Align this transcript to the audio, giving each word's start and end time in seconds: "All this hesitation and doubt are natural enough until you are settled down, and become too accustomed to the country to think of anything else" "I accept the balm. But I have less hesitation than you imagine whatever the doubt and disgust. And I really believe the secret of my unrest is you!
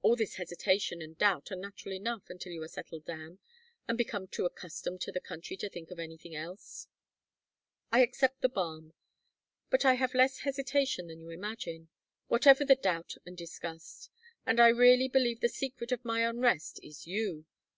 "All 0.00 0.16
this 0.16 0.36
hesitation 0.36 1.02
and 1.02 1.18
doubt 1.18 1.52
are 1.52 1.56
natural 1.56 1.92
enough 1.92 2.30
until 2.30 2.50
you 2.50 2.62
are 2.62 2.66
settled 2.66 3.04
down, 3.04 3.40
and 3.86 3.98
become 3.98 4.26
too 4.26 4.46
accustomed 4.46 5.02
to 5.02 5.12
the 5.12 5.20
country 5.20 5.54
to 5.58 5.68
think 5.68 5.90
of 5.90 5.98
anything 5.98 6.34
else" 6.34 6.88
"I 7.92 8.00
accept 8.00 8.40
the 8.40 8.48
balm. 8.48 8.94
But 9.68 9.84
I 9.84 9.96
have 9.96 10.14
less 10.14 10.38
hesitation 10.38 11.08
than 11.08 11.20
you 11.20 11.28
imagine 11.28 11.90
whatever 12.26 12.64
the 12.64 12.74
doubt 12.74 13.16
and 13.26 13.36
disgust. 13.36 14.08
And 14.46 14.58
I 14.60 14.68
really 14.68 15.08
believe 15.08 15.40
the 15.40 15.50
secret 15.50 15.92
of 15.92 16.06
my 16.06 16.26
unrest 16.26 16.80
is 16.82 17.06
you! 17.06 17.44